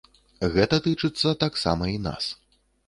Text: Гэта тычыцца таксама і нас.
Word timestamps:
Гэта 0.55 0.79
тычыцца 0.89 1.37
таксама 1.47 1.83
і 1.97 2.03
нас. 2.09 2.37